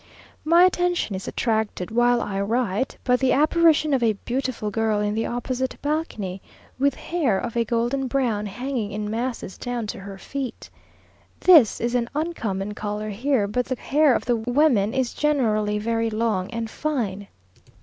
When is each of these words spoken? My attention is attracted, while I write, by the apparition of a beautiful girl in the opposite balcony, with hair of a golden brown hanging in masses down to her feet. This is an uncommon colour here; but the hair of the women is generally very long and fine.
My 0.43 0.63
attention 0.63 1.15
is 1.15 1.27
attracted, 1.27 1.91
while 1.91 2.21
I 2.23 2.41
write, 2.41 2.97
by 3.03 3.17
the 3.17 3.33
apparition 3.33 3.93
of 3.93 4.01
a 4.01 4.13
beautiful 4.25 4.71
girl 4.71 4.99
in 4.99 5.13
the 5.13 5.27
opposite 5.27 5.77
balcony, 5.83 6.41
with 6.79 6.95
hair 6.95 7.37
of 7.37 7.55
a 7.55 7.63
golden 7.63 8.07
brown 8.07 8.47
hanging 8.47 8.93
in 8.93 9.11
masses 9.11 9.59
down 9.59 9.85
to 9.93 9.99
her 9.99 10.17
feet. 10.17 10.71
This 11.41 11.79
is 11.79 11.93
an 11.93 12.09
uncommon 12.15 12.73
colour 12.73 13.09
here; 13.11 13.47
but 13.47 13.65
the 13.67 13.75
hair 13.75 14.15
of 14.15 14.25
the 14.25 14.37
women 14.37 14.91
is 14.95 15.13
generally 15.13 15.77
very 15.77 16.09
long 16.09 16.49
and 16.49 16.67
fine. 16.67 17.27